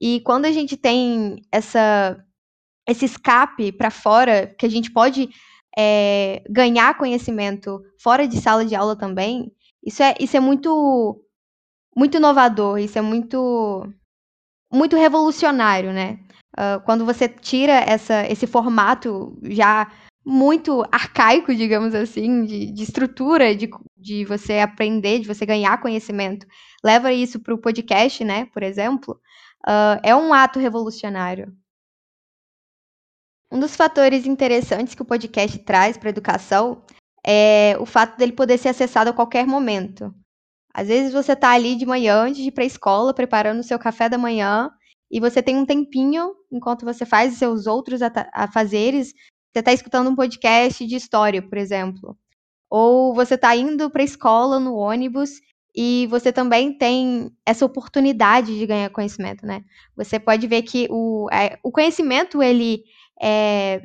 E 0.00 0.20
quando 0.20 0.46
a 0.46 0.52
gente 0.52 0.78
tem 0.78 1.42
essa 1.52 2.16
esse 2.88 3.04
escape 3.04 3.72
para 3.72 3.90
fora, 3.90 4.46
que 4.58 4.64
a 4.64 4.70
gente 4.70 4.90
pode 4.90 5.28
é, 5.76 6.42
ganhar 6.48 6.96
conhecimento 6.96 7.82
fora 8.00 8.26
de 8.26 8.40
sala 8.40 8.64
de 8.64 8.74
aula 8.74 8.96
também, 8.96 9.52
isso 9.86 10.02
é, 10.02 10.14
isso 10.20 10.36
é 10.36 10.40
muito 10.40 11.22
muito 11.96 12.16
inovador, 12.18 12.78
isso 12.78 12.98
é 12.98 13.02
muito 13.02 13.86
muito 14.72 14.96
revolucionário, 14.96 15.92
né? 15.92 16.18
Uh, 16.58 16.80
quando 16.84 17.04
você 17.04 17.28
tira 17.28 17.72
essa, 17.72 18.26
esse 18.26 18.46
formato 18.46 19.38
já 19.44 19.90
muito 20.24 20.82
arcaico, 20.90 21.54
digamos 21.54 21.94
assim, 21.94 22.44
de, 22.44 22.72
de 22.72 22.82
estrutura, 22.82 23.54
de, 23.54 23.70
de 23.96 24.24
você 24.24 24.58
aprender, 24.58 25.20
de 25.20 25.28
você 25.28 25.46
ganhar 25.46 25.80
conhecimento, 25.80 26.46
leva 26.84 27.12
isso 27.12 27.38
para 27.40 27.54
o 27.54 27.58
podcast, 27.58 28.24
né, 28.24 28.46
por 28.46 28.62
exemplo, 28.62 29.20
uh, 29.66 30.00
é 30.02 30.16
um 30.16 30.34
ato 30.34 30.58
revolucionário. 30.58 31.54
Um 33.52 33.60
dos 33.60 33.76
fatores 33.76 34.26
interessantes 34.26 34.94
que 34.94 35.02
o 35.02 35.06
podcast 35.06 35.58
traz 35.60 35.96
para 35.96 36.08
a 36.08 36.10
educação 36.10 36.82
é 37.26 37.76
o 37.80 37.86
fato 37.86 38.16
dele 38.16 38.32
poder 38.32 38.56
ser 38.58 38.68
acessado 38.68 39.10
a 39.10 39.12
qualquer 39.12 39.46
momento. 39.46 40.14
Às 40.72 40.88
vezes 40.88 41.12
você 41.12 41.32
está 41.32 41.52
ali 41.52 41.74
de 41.74 41.86
manhã, 41.86 42.22
antes 42.22 42.42
de 42.42 42.48
ir 42.48 42.52
para 42.52 42.62
a 42.62 42.66
escola, 42.66 43.14
preparando 43.14 43.60
o 43.60 43.64
seu 43.64 43.78
café 43.78 44.08
da 44.08 44.18
manhã, 44.18 44.70
e 45.10 45.18
você 45.18 45.42
tem 45.42 45.56
um 45.56 45.66
tempinho, 45.66 46.34
enquanto 46.52 46.84
você 46.84 47.06
faz 47.06 47.32
os 47.32 47.38
seus 47.38 47.66
outros 47.66 48.00
afazeres, 48.32 49.12
você 49.52 49.60
está 49.60 49.72
escutando 49.72 50.10
um 50.10 50.14
podcast 50.14 50.86
de 50.86 50.96
história, 50.96 51.40
por 51.40 51.56
exemplo. 51.58 52.16
Ou 52.68 53.14
você 53.14 53.34
está 53.34 53.56
indo 53.56 53.90
para 53.90 54.02
a 54.02 54.04
escola 54.04 54.60
no 54.60 54.74
ônibus 54.74 55.40
e 55.74 56.06
você 56.08 56.32
também 56.32 56.76
tem 56.76 57.30
essa 57.44 57.64
oportunidade 57.64 58.58
de 58.58 58.66
ganhar 58.66 58.90
conhecimento, 58.90 59.46
né? 59.46 59.62
Você 59.96 60.18
pode 60.18 60.46
ver 60.46 60.62
que 60.62 60.88
o, 60.90 61.28
é, 61.32 61.58
o 61.62 61.70
conhecimento, 61.70 62.42
ele 62.42 62.82
é, 63.20 63.82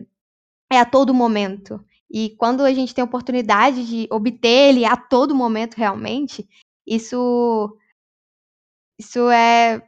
é 0.72 0.80
a 0.80 0.86
todo 0.86 1.14
momento. 1.14 1.80
E 2.14 2.36
quando 2.36 2.64
a 2.64 2.74
gente 2.74 2.94
tem 2.94 3.02
a 3.02 3.06
oportunidade 3.06 3.88
de 3.88 4.08
obter 4.12 4.70
ele 4.70 4.86
a 4.86 4.98
todo 4.98 5.34
momento 5.34 5.76
realmente, 5.76 6.48
isso 6.86 7.78
isso 9.00 9.30
é 9.30 9.82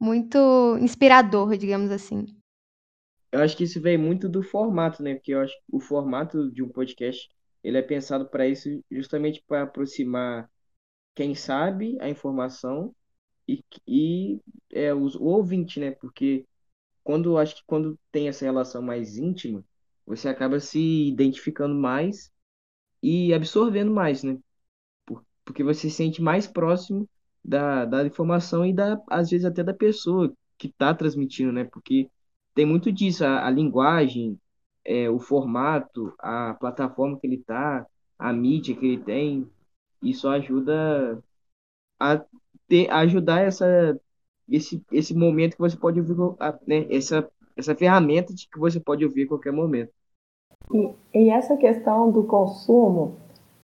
muito 0.00 0.76
inspirador, 0.80 1.56
digamos 1.56 1.90
assim. 1.90 2.26
Eu 3.30 3.40
acho 3.40 3.56
que 3.56 3.64
isso 3.64 3.80
vem 3.80 3.96
muito 3.96 4.28
do 4.28 4.42
formato, 4.42 5.02
né? 5.02 5.14
Porque 5.14 5.32
eu 5.32 5.40
acho 5.40 5.54
que 5.54 5.62
o 5.70 5.80
formato 5.80 6.50
de 6.50 6.62
um 6.62 6.68
podcast, 6.68 7.28
ele 7.62 7.78
é 7.78 7.82
pensado 7.82 8.28
para 8.28 8.46
isso 8.46 8.82
justamente 8.90 9.42
para 9.46 9.62
aproximar 9.62 10.50
quem 11.14 11.34
sabe 11.34 11.96
a 12.00 12.08
informação 12.08 12.94
e, 13.48 13.64
e 13.86 14.40
é, 14.70 14.92
os, 14.92 15.14
o 15.14 15.24
ouvinte, 15.24 15.78
né? 15.78 15.92
Porque 15.92 16.44
quando 17.04 17.38
acho 17.38 17.56
que 17.56 17.62
quando 17.66 17.98
tem 18.10 18.28
essa 18.28 18.44
relação 18.44 18.82
mais 18.82 19.16
íntima, 19.16 19.64
você 20.06 20.28
acaba 20.28 20.60
se 20.60 21.08
identificando 21.08 21.74
mais 21.74 22.32
e 23.02 23.34
absorvendo 23.34 23.92
mais, 23.92 24.22
né? 24.22 24.38
Porque 25.44 25.62
você 25.62 25.88
se 25.88 25.96
sente 25.96 26.20
mais 26.22 26.46
próximo 26.46 27.08
da, 27.44 27.84
da 27.84 28.04
informação 28.04 28.66
e 28.66 28.72
da, 28.72 29.00
às 29.08 29.30
vezes 29.30 29.44
até 29.46 29.62
da 29.62 29.72
pessoa 29.74 30.32
que 30.58 30.68
está 30.68 30.94
transmitindo, 30.94 31.52
né? 31.52 31.64
Porque 31.64 32.10
tem 32.54 32.66
muito 32.66 32.90
disso, 32.92 33.24
a, 33.24 33.46
a 33.46 33.50
linguagem, 33.50 34.38
é, 34.84 35.08
o 35.10 35.18
formato, 35.18 36.14
a 36.18 36.54
plataforma 36.54 37.18
que 37.18 37.26
ele 37.26 37.36
está, 37.36 37.86
a 38.18 38.32
mídia 38.32 38.74
que 38.76 38.86
ele 38.86 39.02
tem, 39.02 39.48
isso 40.02 40.28
ajuda 40.28 41.22
a 42.00 42.24
ter, 42.68 42.90
ajudar 42.90 43.42
essa 43.42 43.98
esse, 44.48 44.84
esse 44.92 45.14
momento 45.14 45.54
que 45.54 45.60
você 45.60 45.76
pode 45.76 46.00
ouvir, 46.00 46.14
né, 46.66 46.86
essa, 46.90 47.28
essa 47.56 47.74
ferramenta 47.74 48.34
de 48.34 48.48
que 48.48 48.58
você 48.58 48.78
pode 48.78 49.04
ouvir 49.04 49.24
a 49.24 49.28
qualquer 49.28 49.52
momento. 49.52 49.90
E, 50.72 50.90
e 51.14 51.30
essa 51.30 51.56
questão 51.56 52.10
do 52.10 52.24
consumo 52.24 53.16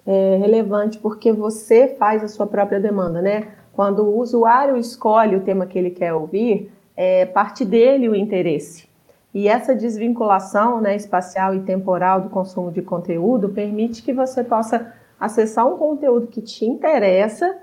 é 0.07 0.37
relevante 0.37 0.99
porque 0.99 1.33
você 1.33 1.89
faz 1.99 2.23
a 2.23 2.29
sua 2.29 2.47
própria 2.47 2.81
demanda, 2.81 3.23
né? 3.23 3.55
Quando 3.73 4.03
o 4.03 4.19
usuário 4.19 4.77
escolhe 4.77 5.37
o 5.37 5.43
tema 5.43 5.67
que 5.67 5.79
ele 5.79 5.91
quer 5.91 6.13
ouvir, 6.13 6.73
é 6.97 7.25
parte 7.27 7.65
dele 7.65 8.09
o 8.09 8.15
interesse. 8.15 8.89
E 9.33 9.47
essa 9.47 9.75
desvinculação 9.75 10.81
né, 10.81 10.97
espacial 10.97 11.55
e 11.55 11.61
temporal 11.61 12.23
do 12.23 12.31
consumo 12.31 12.73
de 12.73 12.83
conteúdo 12.83 13.51
permite 13.51 14.03
que 14.03 14.13
você 14.13 14.43
possa 14.43 14.93
acessar 15.21 15.67
um 15.67 15.77
conteúdo 15.77 16.27
que 16.27 16.41
te 16.41 16.65
interessa 16.65 17.57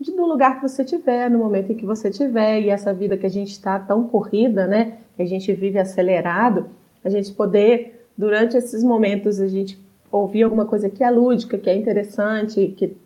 do 0.00 0.26
lugar 0.26 0.56
que 0.56 0.68
você 0.68 0.84
tiver, 0.84 1.28
no 1.28 1.38
momento 1.38 1.72
em 1.72 1.76
que 1.76 1.84
você 1.84 2.10
tiver, 2.10 2.60
e 2.60 2.70
essa 2.70 2.94
vida 2.94 3.16
que 3.16 3.26
a 3.26 3.30
gente 3.30 3.50
está 3.50 3.78
tão 3.80 4.06
corrida, 4.06 4.66
né? 4.66 4.98
Que 5.16 5.22
a 5.22 5.26
gente 5.26 5.52
vive 5.52 5.78
acelerado, 5.78 6.70
a 7.04 7.10
gente 7.10 7.32
poder, 7.32 8.08
durante 8.16 8.56
esses 8.56 8.84
momentos, 8.84 9.40
a 9.40 9.48
gente 9.48 9.78
ouvir 10.10 10.44
alguma 10.44 10.66
coisa 10.66 10.88
que 10.88 11.02
é 11.02 11.10
lúdica, 11.10 11.58
que 11.58 11.68
é 11.68 11.76
interessante, 11.76 12.68
que 12.68 12.96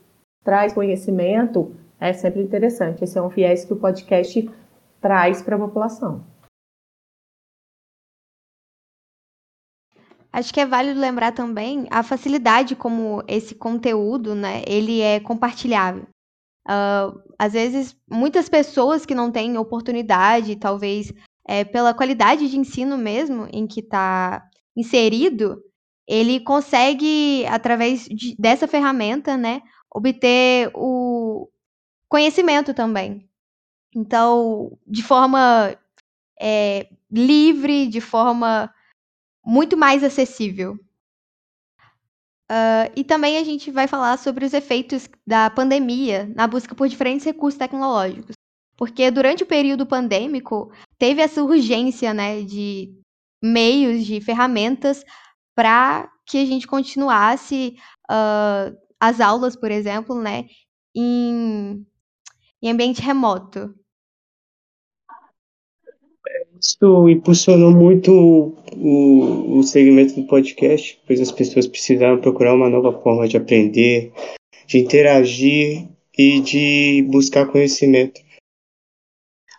traz 0.45 0.73
conhecimento, 0.73 1.75
é 1.99 2.13
sempre 2.13 2.43
interessante. 2.43 3.03
Esse 3.03 3.19
é 3.19 3.23
um 3.23 3.29
viés 3.29 3.65
que 3.65 3.73
o 3.73 3.77
podcast 3.77 4.51
traz 5.01 5.41
para 5.41 5.57
a 5.57 5.59
população. 5.59 6.25
Acho 10.33 10.53
que 10.53 10.61
é 10.61 10.67
válido 10.67 10.99
lembrar 10.99 11.33
também 11.33 11.87
a 11.91 12.03
facilidade 12.03 12.75
como 12.75 13.23
esse 13.29 13.55
conteúdo, 13.55 14.35
né, 14.35 14.63
ele 14.67 15.01
é 15.03 15.21
compartilhável. 15.21 16.07
Uh, 16.69 17.21
às 17.39 17.53
vezes, 17.53 17.97
muitas 18.09 18.49
pessoas 18.49 19.05
que 19.05 19.15
não 19.15 19.31
têm 19.31 19.59
oportunidade, 19.59 20.57
talvez 20.57 21.13
é, 21.47 21.65
pela 21.65 21.93
qualidade 21.93 22.49
de 22.49 22.57
ensino 22.59 22.97
mesmo 22.97 23.49
em 23.53 23.67
que 23.67 23.81
está 23.81 24.49
inserido, 24.77 25.63
ele 26.07 26.41
consegue, 26.41 27.45
através 27.47 28.05
de, 28.07 28.37
dessa 28.39 28.69
ferramenta, 28.69 29.37
né, 29.37 29.63
obter 29.93 30.71
o 30.75 31.49
conhecimento 32.09 32.75
também. 32.75 33.29
Então, 33.95 34.79
de 34.87 35.03
forma 35.03 35.77
é, 36.41 36.89
livre, 37.11 37.87
de 37.87 38.01
forma 38.01 38.73
muito 39.45 39.77
mais 39.77 40.03
acessível. 40.05 40.79
Uh, 42.53 42.93
e 42.95 43.03
também 43.03 43.39
a 43.39 43.45
gente 43.45 43.71
vai 43.71 43.89
falar 43.89 44.19
sobre 44.19 44.45
os 44.45 44.53
efeitos 44.53 45.09
da 45.27 45.49
pandemia 45.49 46.31
na 46.37 46.47
busca 46.47 46.75
por 46.75 46.87
diferentes 46.87 47.25
recursos 47.25 47.59
tecnológicos. 47.59 48.37
Porque 48.77 49.11
durante 49.11 49.43
o 49.43 49.47
período 49.47 49.87
pandêmico, 49.87 50.71
teve 50.99 51.23
essa 51.23 51.43
urgência 51.43 52.13
né, 52.13 52.43
de 52.43 52.93
meios, 53.43 54.05
de 54.05 54.21
ferramentas 54.21 55.03
para 55.55 56.11
que 56.27 56.37
a 56.37 56.45
gente 56.45 56.67
continuasse 56.67 57.75
uh, 58.11 58.77
as 59.01 59.19
aulas, 59.19 59.57
por 59.57 59.71
exemplo, 59.71 60.21
né, 60.21 60.45
em, 60.95 61.87
em 62.61 62.71
ambiente 62.71 63.01
remoto 63.01 63.75
isso 66.63 67.09
impulsionou 67.09 67.73
muito 67.73 68.55
o, 68.77 69.59
o 69.59 69.63
segmento 69.65 70.15
do 70.15 70.27
podcast, 70.27 70.99
pois 71.07 71.21
as 71.21 71.33
pessoas 71.33 71.67
precisaram 71.67 72.21
procurar 72.21 72.55
uma 72.55 72.71
nova 72.71 72.93
forma 73.03 73.27
de 73.27 73.37
aprender, 73.37 74.13
de 74.67 74.79
interagir 74.79 75.89
e 76.17 76.41
de 76.41 77.05
buscar 77.11 77.47
conhecimento. 77.47 78.21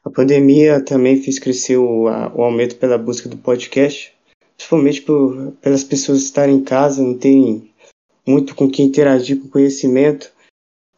A 0.05 0.09
pandemia 0.09 0.83
também 0.83 1.21
fez 1.21 1.39
crescer 1.39 1.77
o, 1.77 2.07
a, 2.07 2.33
o 2.33 2.41
aumento 2.41 2.77
pela 2.77 2.97
busca 2.97 3.27
do 3.27 3.37
podcast, 3.37 4.13
principalmente 4.55 5.01
por, 5.01 5.51
pelas 5.61 5.83
pessoas 5.83 6.19
estarem 6.19 6.55
em 6.55 6.63
casa, 6.63 7.03
não 7.03 7.17
terem 7.17 7.69
muito 8.25 8.55
com 8.55 8.69
quem 8.69 8.85
interagir 8.85 9.41
com 9.41 9.49
conhecimento, 9.49 10.31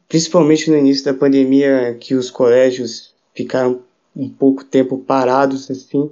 principalmente 0.07 0.69
no 0.69 0.77
início 0.77 1.05
da 1.05 1.13
pandemia, 1.13 1.97
que 1.99 2.13
os 2.13 2.29
colégios 2.29 3.13
ficaram 3.33 3.81
um 4.15 4.29
pouco 4.29 4.63
tempo 4.63 4.97
parados, 4.97 5.69
assim. 5.69 6.11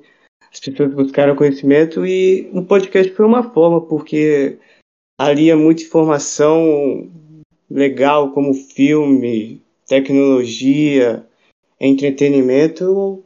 As 0.51 0.59
pessoas 0.59 0.93
buscaram 0.93 1.35
conhecimento 1.35 2.05
e 2.05 2.49
o 2.53 2.63
podcast 2.63 3.11
foi 3.13 3.25
uma 3.25 3.43
forma, 3.51 3.81
porque 3.81 4.59
ali 5.19 5.49
é 5.49 5.55
muita 5.55 5.83
informação 5.83 7.09
legal, 7.69 8.31
como 8.31 8.53
filme, 8.53 9.61
tecnologia, 9.87 11.25
entretenimento. 11.79 13.23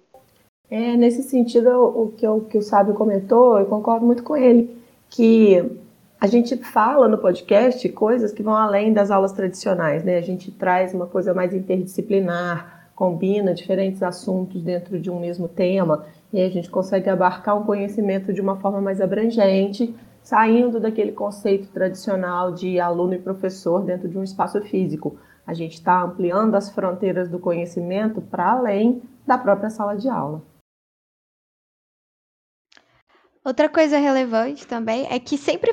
É, 0.69 0.95
nesse 0.95 1.23
sentido, 1.23 1.69
o 1.69 2.13
que, 2.15 2.27
o 2.27 2.41
que 2.41 2.57
o 2.57 2.61
Sábio 2.61 2.93
comentou, 2.93 3.59
eu 3.59 3.65
concordo 3.65 4.05
muito 4.05 4.23
com 4.23 4.37
ele, 4.37 4.77
que 5.09 5.63
a 6.19 6.27
gente 6.27 6.57
fala 6.57 7.07
no 7.07 7.17
podcast 7.17 7.87
coisas 7.89 8.31
que 8.31 8.41
vão 8.41 8.55
além 8.55 8.91
das 8.91 9.11
aulas 9.11 9.33
tradicionais, 9.33 10.03
né? 10.03 10.17
A 10.17 10.21
gente 10.21 10.51
traz 10.51 10.93
uma 10.93 11.07
coisa 11.07 11.33
mais 11.33 11.53
interdisciplinar, 11.53 12.76
combina 12.97 13.53
diferentes 13.53 14.01
assuntos 14.01 14.59
dentro 14.63 14.99
de 14.99 15.11
um 15.11 15.19
mesmo 15.19 15.47
tema, 15.47 16.03
e 16.33 16.41
a 16.41 16.49
gente 16.49 16.67
consegue 16.67 17.07
abarcar 17.07 17.55
um 17.55 17.63
conhecimento 17.63 18.33
de 18.33 18.41
uma 18.41 18.55
forma 18.55 18.81
mais 18.81 18.99
abrangente, 18.99 19.95
saindo 20.23 20.79
daquele 20.79 21.11
conceito 21.11 21.67
tradicional 21.67 22.51
de 22.51 22.79
aluno 22.79 23.13
e 23.13 23.19
professor 23.19 23.85
dentro 23.85 24.09
de 24.09 24.17
um 24.17 24.23
espaço 24.23 24.59
físico. 24.61 25.15
A 25.45 25.53
gente 25.53 25.75
está 25.75 26.01
ampliando 26.01 26.55
as 26.55 26.71
fronteiras 26.71 27.29
do 27.29 27.37
conhecimento 27.37 28.19
para 28.19 28.51
além 28.53 29.03
da 29.27 29.37
própria 29.37 29.69
sala 29.69 29.95
de 29.95 30.09
aula. 30.09 30.41
Outra 33.45 33.69
coisa 33.69 33.99
relevante 33.99 34.65
também 34.65 35.05
é 35.11 35.19
que 35.19 35.37
sempre 35.37 35.71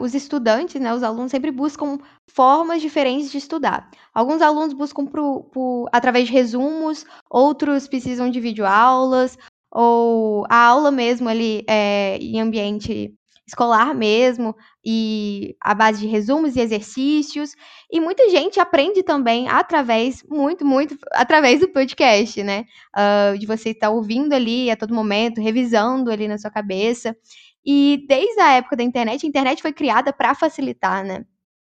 os 0.00 0.14
estudantes, 0.14 0.80
né, 0.80 0.92
os 0.94 1.02
alunos 1.02 1.30
sempre 1.30 1.50
buscam 1.50 1.98
formas 2.26 2.82
diferentes 2.82 3.30
de 3.30 3.38
estudar. 3.38 3.88
Alguns 4.12 4.42
alunos 4.42 4.72
buscam 4.72 5.06
pro, 5.06 5.44
pro, 5.44 5.88
através 5.92 6.26
de 6.26 6.32
resumos, 6.32 7.04
outros 7.30 7.86
precisam 7.86 8.30
de 8.30 8.40
videoaulas, 8.40 9.38
ou 9.70 10.46
a 10.48 10.56
aula 10.56 10.90
mesmo 10.90 11.28
ali 11.28 11.64
é, 11.68 12.16
em 12.18 12.40
ambiente 12.40 13.14
escolar 13.46 13.94
mesmo, 13.94 14.56
e 14.84 15.54
a 15.60 15.74
base 15.74 16.00
de 16.00 16.06
resumos 16.06 16.56
e 16.56 16.60
exercícios. 16.60 17.54
E 17.90 18.00
muita 18.00 18.28
gente 18.30 18.58
aprende 18.58 19.02
também 19.02 19.48
através, 19.48 20.22
muito, 20.28 20.64
muito, 20.64 20.96
através 21.12 21.60
do 21.60 21.68
podcast, 21.68 22.42
né? 22.42 22.64
Uh, 22.96 23.38
de 23.38 23.46
você 23.46 23.70
estar 23.70 23.90
ouvindo 23.90 24.32
ali 24.32 24.70
a 24.70 24.76
todo 24.76 24.94
momento, 24.94 25.40
revisando 25.40 26.10
ali 26.10 26.26
na 26.26 26.38
sua 26.38 26.50
cabeça. 26.50 27.16
E 27.64 28.04
desde 28.08 28.40
a 28.40 28.52
época 28.54 28.76
da 28.76 28.82
internet, 28.82 29.24
a 29.24 29.28
internet 29.28 29.62
foi 29.62 29.72
criada 29.72 30.12
para 30.12 30.34
facilitar, 30.34 31.04
né? 31.04 31.24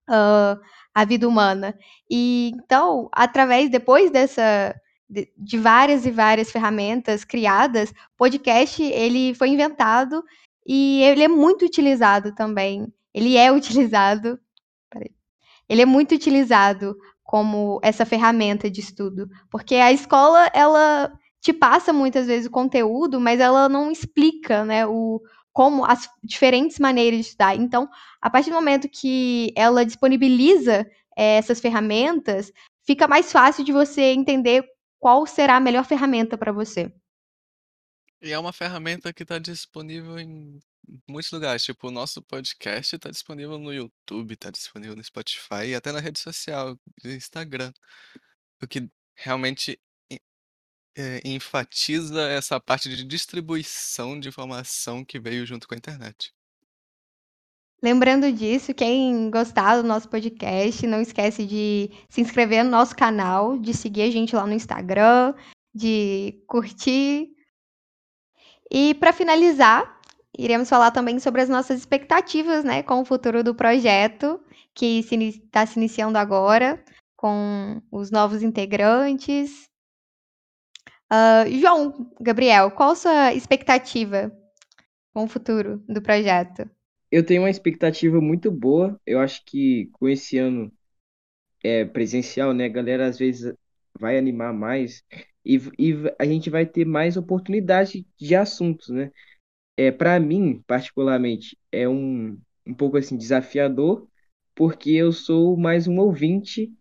Uh, 0.09 0.59
a 0.93 1.05
vida 1.05 1.27
humana. 1.27 1.77
E 2.09 2.51
então, 2.55 3.09
através, 3.11 3.69
depois 3.69 4.09
dessa, 4.09 4.73
de, 5.09 5.31
de, 5.37 5.57
várias 5.57 6.05
e 6.05 6.11
várias 6.11 6.49
ferramentas 6.49 7.23
criadas, 7.23 7.93
podcast 8.17 8.81
ele 8.81 9.35
foi 9.35 9.49
inventado 9.49 10.23
e 10.67 11.01
ele 11.03 11.23
é 11.23 11.27
muito 11.27 11.65
utilizado 11.65 12.35
também. 12.35 12.91
Ele 13.13 13.37
é 13.37 13.51
utilizado. 13.51 14.37
Peraí, 14.91 15.11
ele 15.69 15.81
é 15.81 15.85
muito 15.85 16.13
utilizado 16.13 16.97
como 17.23 17.79
essa 17.83 18.05
ferramenta 18.05 18.69
de 18.69 18.79
estudo, 18.79 19.29
porque 19.49 19.75
a 19.75 19.91
escola 19.91 20.49
ela 20.53 21.11
te 21.41 21.53
passa 21.53 21.91
muitas 21.93 22.27
vezes 22.27 22.47
o 22.47 22.51
conteúdo, 22.51 23.19
mas 23.19 23.39
ela 23.39 23.69
não 23.69 23.91
explica, 23.91 24.63
né, 24.65 24.85
o, 24.85 25.21
como 25.53 25.85
as 25.85 26.09
diferentes 26.23 26.79
maneiras 26.79 27.19
de 27.19 27.25
estudar. 27.27 27.55
Então, 27.55 27.89
a 28.21 28.29
partir 28.29 28.49
do 28.49 28.55
momento 28.55 28.89
que 28.89 29.51
ela 29.55 29.85
disponibiliza 29.85 30.85
é, 31.17 31.37
essas 31.37 31.59
ferramentas, 31.59 32.51
fica 32.85 33.07
mais 33.07 33.31
fácil 33.31 33.63
de 33.63 33.71
você 33.71 34.13
entender 34.13 34.63
qual 34.99 35.25
será 35.25 35.57
a 35.57 35.59
melhor 35.59 35.83
ferramenta 35.85 36.37
para 36.37 36.51
você. 36.51 36.91
E 38.21 38.31
é 38.31 38.39
uma 38.39 38.51
ferramenta 38.51 39.13
que 39.13 39.23
está 39.23 39.37
disponível 39.37 40.17
em 40.19 40.59
muitos 41.07 41.31
lugares. 41.31 41.63
Tipo, 41.63 41.87
o 41.87 41.91
nosso 41.91 42.21
podcast 42.21 42.95
está 42.95 43.09
disponível 43.09 43.59
no 43.59 43.73
YouTube, 43.73 44.33
está 44.33 44.49
disponível 44.49 44.95
no 44.95 45.03
Spotify 45.03 45.67
e 45.67 45.75
até 45.75 45.91
na 45.91 45.99
rede 45.99 46.19
social, 46.19 46.77
no 47.03 47.11
Instagram. 47.11 47.71
O 48.61 48.67
que 48.67 48.89
realmente 49.15 49.79
é, 50.97 51.21
enfatiza 51.23 52.27
essa 52.27 52.59
parte 52.59 52.89
de 52.89 53.03
distribuição 53.03 54.19
de 54.19 54.29
informação 54.29 55.05
que 55.05 55.19
veio 55.19 55.45
junto 55.45 55.67
com 55.67 55.75
a 55.75 55.77
internet. 55.77 56.33
Lembrando 57.83 58.31
disso, 58.31 58.73
quem 58.73 59.29
gostar 59.29 59.79
do 59.79 59.87
nosso 59.87 60.09
podcast, 60.09 60.87
não 60.87 60.99
esquece 60.99 61.45
de 61.45 61.91
se 62.09 62.21
inscrever 62.21 62.63
no 62.63 62.71
nosso 62.71 62.95
canal, 62.95 63.59
de 63.59 63.71
seguir 63.75 64.01
a 64.01 64.09
gente 64.09 64.35
lá 64.35 64.47
no 64.47 64.53
Instagram, 64.53 65.35
de 65.71 66.43
curtir. 66.47 67.36
E 68.71 68.93
para 68.95 69.13
finalizar, 69.13 69.99
iremos 70.37 70.69
falar 70.69 70.91
também 70.91 71.19
sobre 71.19 71.41
as 71.41 71.49
nossas 71.49 71.79
expectativas, 71.79 72.63
né, 72.63 72.83
com 72.83 73.01
o 73.01 73.05
futuro 73.05 73.43
do 73.43 73.55
projeto, 73.55 74.39
que 74.73 74.99
está 74.99 75.65
se, 75.65 75.73
se 75.73 75.79
iniciando 75.79 76.17
agora, 76.17 76.83
com 77.15 77.81
os 77.91 78.11
novos 78.11 78.43
integrantes, 78.43 79.67
Uh, 81.11 81.49
João, 81.61 82.11
Gabriel, 82.19 82.69
qual 82.71 82.91
a 82.91 82.95
sua 82.95 83.33
expectativa 83.33 84.29
com 85.13 85.23
o 85.23 85.27
futuro 85.27 85.81
do 85.87 86.01
projeto? 86.01 86.69
Eu 87.09 87.25
tenho 87.25 87.43
uma 87.43 87.49
expectativa 87.49 88.19
muito 88.19 88.51
boa. 88.51 88.99
Eu 89.05 89.19
acho 89.19 89.43
que 89.45 89.89
com 89.93 90.09
esse 90.09 90.37
ano 90.37 90.71
é, 91.63 91.85
presencial, 91.85 92.53
né, 92.53 92.65
a 92.65 92.69
galera 92.69 93.07
às 93.07 93.17
vezes 93.17 93.53
vai 93.97 94.17
animar 94.17 94.53
mais 94.53 95.01
e, 95.47 95.57
e 95.79 95.95
a 96.19 96.25
gente 96.25 96.49
vai 96.49 96.65
ter 96.65 96.85
mais 96.85 97.15
oportunidade 97.15 98.05
de 98.17 98.35
assuntos, 98.35 98.89
né? 98.89 99.11
É, 99.77 99.91
para 99.91 100.19
mim, 100.19 100.63
particularmente, 100.67 101.57
é 101.71 101.87
um, 101.87 102.37
um 102.65 102.73
pouco 102.73 102.97
assim 102.97 103.17
desafiador, 103.17 104.07
porque 104.55 104.91
eu 104.91 105.11
sou 105.13 105.55
mais 105.57 105.87
um 105.87 105.99
ouvinte 105.99 106.73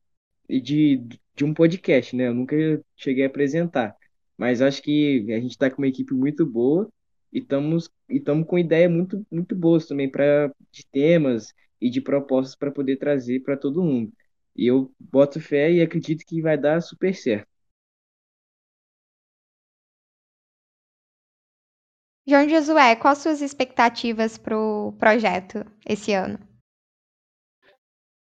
de, 0.48 0.98
de 1.36 1.44
um 1.44 1.54
podcast, 1.54 2.16
né? 2.16 2.28
Eu 2.28 2.34
nunca 2.34 2.56
cheguei 2.96 3.24
a 3.24 3.28
apresentar. 3.28 3.96
Mas 4.36 4.62
acho 4.62 4.82
que 4.82 5.26
a 5.32 5.40
gente 5.40 5.52
está 5.52 5.70
com 5.70 5.78
uma 5.82 5.88
equipe 5.88 6.14
muito 6.14 6.44
boa 6.46 6.88
e 7.32 7.38
estamos 7.40 7.90
e 8.08 8.20
com 8.44 8.58
ideias 8.58 8.90
muito, 8.90 9.26
muito 9.30 9.54
boas 9.56 9.86
também 9.86 10.10
para 10.10 10.52
de 10.72 10.86
temas 10.86 11.54
e 11.80 11.90
de 11.90 12.00
propostas 12.00 12.56
para 12.56 12.70
poder 12.70 12.96
trazer 12.96 13.40
para 13.40 13.56
todo 13.56 13.82
mundo. 13.82 14.12
E 14.56 14.66
eu 14.66 14.92
boto 14.98 15.40
fé 15.40 15.70
e 15.72 15.80
acredito 15.82 16.24
que 16.26 16.42
vai 16.42 16.58
dar 16.58 16.80
super 16.80 17.14
certo. 17.14 17.55
João 22.28 22.48
Josué, 22.48 22.96
quais 22.96 23.18
suas 23.18 23.40
expectativas 23.40 24.36
para 24.36 24.58
o 24.58 24.92
projeto 24.98 25.64
esse 25.88 26.12
ano? 26.12 26.38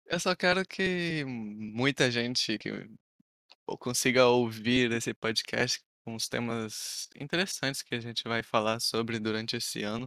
Eu 0.05 0.21
só 0.21 0.37
quero 0.37 0.67
que 0.67 1.25
muita 1.25 2.11
gente 2.11 2.59
que 2.59 2.71
consiga 3.79 4.27
ouvir 4.27 4.93
esse 4.93 5.15
podcast 5.15 5.81
com 6.05 6.15
os 6.15 6.29
temas 6.29 7.09
interessantes 7.19 7.83
que 7.83 7.95
a 7.95 8.01
gente 8.01 8.23
vai 8.25 8.43
falar 8.43 8.81
sobre 8.81 9.19
durante 9.19 9.57
esse 9.57 9.83
ano. 9.83 10.07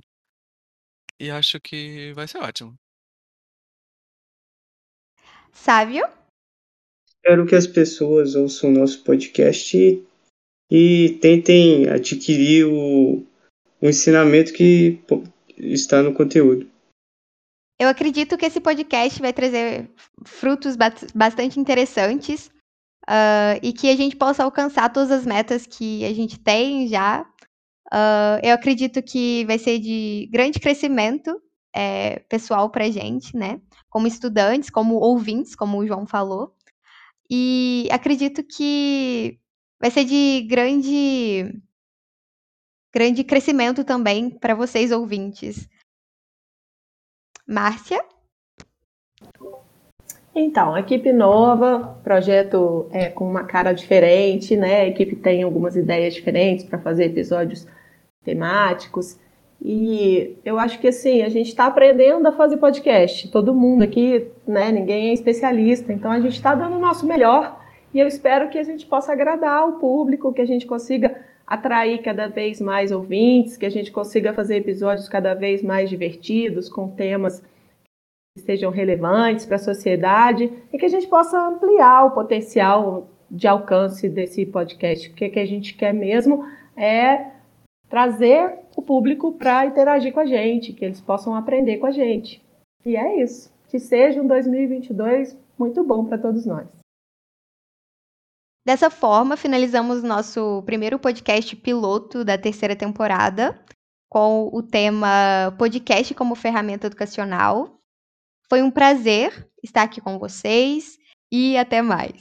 E 1.19 1.31
acho 1.31 1.59
que 1.59 2.13
vai 2.13 2.27
ser 2.27 2.37
ótimo. 2.37 2.75
Sávio? 5.51 6.05
Espero 7.07 7.45
que 7.45 7.55
as 7.55 7.65
pessoas 7.65 8.35
ouçam 8.35 8.69
o 8.69 8.73
nosso 8.73 9.03
podcast 9.03 9.75
e, 9.75 10.05
e 10.71 11.17
tentem 11.19 11.89
adquirir 11.89 12.65
o, 12.65 13.27
o 13.81 13.87
ensinamento 13.87 14.53
que 14.53 15.01
está 15.57 16.01
no 16.01 16.13
conteúdo. 16.13 16.69
Eu 17.79 17.87
acredito 17.87 18.37
que 18.37 18.45
esse 18.45 18.59
podcast 18.59 19.21
vai 19.21 19.31
trazer 19.31 19.89
frutos 20.25 20.75
bastante 21.15 21.59
interessantes 21.59 22.51
uh, 23.07 23.55
e 23.63 23.71
que 23.71 23.89
a 23.89 23.95
gente 23.95 24.17
possa 24.17 24.43
alcançar 24.43 24.91
todas 24.91 25.11
as 25.11 25.25
metas 25.25 25.65
que 25.65 26.03
a 26.03 26.13
gente 26.13 26.37
tem 26.37 26.87
já. 26.87 27.21
Uh, 27.87 28.37
eu 28.43 28.53
acredito 28.53 29.01
que 29.01 29.45
vai 29.45 29.57
ser 29.57 29.79
de 29.79 30.29
grande 30.31 30.59
crescimento 30.59 31.41
é, 31.73 32.19
pessoal 32.27 32.69
para 32.69 32.89
gente, 32.89 33.35
né? 33.35 33.61
Como 33.89 34.07
estudantes, 34.07 34.69
como 34.69 34.95
ouvintes, 34.95 35.55
como 35.55 35.77
o 35.77 35.87
João 35.87 36.05
falou. 36.05 36.53
E 37.29 37.87
acredito 37.91 38.43
que 38.43 39.39
vai 39.79 39.91
ser 39.91 40.03
de 40.03 40.45
grande, 40.49 41.61
grande 42.93 43.23
crescimento 43.23 43.83
também 43.83 44.29
para 44.29 44.55
vocês 44.55 44.91
ouvintes. 44.91 45.67
Márcia? 47.47 48.03
Então, 50.33 50.77
equipe 50.77 51.11
nova, 51.11 51.99
projeto 52.03 52.87
é, 52.91 53.09
com 53.09 53.29
uma 53.29 53.43
cara 53.43 53.73
diferente, 53.73 54.55
né? 54.55 54.81
A 54.81 54.87
equipe 54.87 55.15
tem 55.15 55.43
algumas 55.43 55.75
ideias 55.75 56.13
diferentes 56.13 56.63
para 56.63 56.79
fazer 56.79 57.05
episódios 57.05 57.67
temáticos. 58.23 59.19
E 59.61 60.37
eu 60.45 60.57
acho 60.57 60.79
que 60.79 60.87
assim, 60.87 61.21
a 61.21 61.29
gente 61.29 61.47
está 61.47 61.65
aprendendo 61.65 62.25
a 62.27 62.31
fazer 62.31 62.57
podcast. 62.57 63.27
Todo 63.29 63.53
mundo 63.53 63.83
aqui, 63.83 64.27
né? 64.47 64.71
Ninguém 64.71 65.09
é 65.09 65.13
especialista, 65.13 65.91
então 65.91 66.11
a 66.11 66.19
gente 66.19 66.35
está 66.35 66.55
dando 66.55 66.77
o 66.77 66.79
nosso 66.79 67.05
melhor 67.05 67.59
e 67.93 67.99
eu 67.99 68.07
espero 68.07 68.49
que 68.49 68.57
a 68.57 68.63
gente 68.63 68.85
possa 68.85 69.11
agradar 69.11 69.67
o 69.67 69.73
público, 69.73 70.31
que 70.31 70.41
a 70.41 70.45
gente 70.45 70.65
consiga 70.65 71.19
atrair 71.49 72.03
cada 72.03 72.27
vez 72.27 72.61
mais 72.61 72.91
ouvintes, 72.91 73.57
que 73.57 73.65
a 73.65 73.71
gente 73.71 73.91
consiga 73.91 74.31
fazer 74.33 74.57
episódios 74.57 75.09
cada 75.09 75.33
vez 75.33 75.63
mais 75.63 75.89
divertidos, 75.89 76.69
com 76.69 76.87
temas 76.87 77.43
sejam 78.37 78.71
relevantes 78.71 79.47
para 79.47 79.55
a 79.55 79.59
sociedade 79.59 80.53
e 80.71 80.77
que 80.77 80.85
a 80.85 80.89
gente 80.89 81.07
possa 81.07 81.37
ampliar 81.39 82.05
o 82.05 82.11
potencial 82.11 83.09
de 83.29 83.47
alcance 83.47 84.07
desse 84.07 84.45
podcast. 84.45 85.09
O 85.09 85.13
que, 85.13 85.27
que 85.29 85.39
a 85.39 85.45
gente 85.45 85.73
quer 85.73 85.91
mesmo 85.91 86.45
é 86.77 87.31
trazer 87.89 88.59
o 88.77 88.81
público 88.81 89.33
para 89.33 89.65
interagir 89.65 90.13
com 90.13 90.19
a 90.19 90.25
gente, 90.25 90.71
que 90.71 90.85
eles 90.85 91.01
possam 91.01 91.33
aprender 91.33 91.77
com 91.77 91.87
a 91.87 91.91
gente. 91.91 92.41
E 92.85 92.95
é 92.95 93.21
isso. 93.21 93.51
Que 93.67 93.79
seja 93.79 94.21
um 94.21 94.27
2022 94.27 95.35
muito 95.57 95.83
bom 95.83 96.05
para 96.05 96.17
todos 96.19 96.45
nós. 96.45 96.78
Dessa 98.65 98.89
forma, 98.89 99.37
finalizamos 99.37 100.03
nosso 100.03 100.61
primeiro 100.63 100.99
podcast 100.99 101.55
piloto 101.55 102.23
da 102.23 102.37
terceira 102.37 102.75
temporada, 102.75 103.59
com 104.09 104.49
o 104.51 104.61
tema 104.61 105.55
Podcast 105.57 106.13
como 106.13 106.35
Ferramenta 106.35 106.87
Educacional. 106.87 107.79
Foi 108.49 108.61
um 108.61 108.71
prazer 108.71 109.49
estar 109.63 109.83
aqui 109.83 110.01
com 110.01 110.19
vocês 110.19 110.97
e 111.31 111.57
até 111.57 111.81
mais. 111.81 112.13